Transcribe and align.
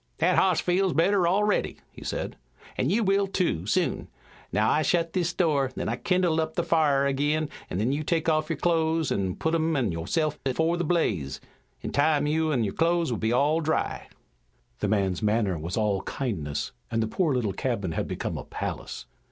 "That 0.17 0.35
hoss 0.39 0.59
feels 0.59 0.93
better 0.93 1.27
already," 1.27 1.77
he 1.91 2.03
said, 2.03 2.35
"an' 2.75 2.89
you 2.89 3.03
will, 3.03 3.27
too, 3.27 3.67
soon. 3.67 4.07
Now, 4.51 4.67
I 4.71 4.81
shet 4.81 5.13
this 5.13 5.31
door, 5.31 5.69
then 5.75 5.87
I 5.87 5.95
kindle 5.95 6.41
up 6.41 6.55
the 6.55 6.63
fire 6.63 7.05
ag'in, 7.05 7.49
then 7.69 7.91
you 7.91 8.01
take 8.01 8.27
off 8.27 8.49
your 8.49 8.57
clothes 8.57 9.11
an' 9.11 9.35
put 9.35 9.51
them 9.51 9.75
an' 9.75 9.91
yo'self 9.91 10.39
afore 10.43 10.77
the 10.77 10.83
blaze. 10.83 11.39
In 11.81 11.91
time 11.91 12.25
you 12.25 12.51
an' 12.51 12.63
your 12.63 12.73
clothes 12.73 13.11
are 13.11 13.31
all 13.35 13.61
dry." 13.61 14.07
The 14.79 14.87
man's 14.87 15.21
manner 15.21 15.55
was 15.55 15.77
all 15.77 16.01
kindness, 16.01 16.71
and 16.89 17.03
the 17.03 17.07
poor 17.07 17.35
little 17.35 17.53
cabin 17.53 17.91
had 17.91 18.07
become 18.07 18.39
a 18.39 18.43
palace. 18.43 19.05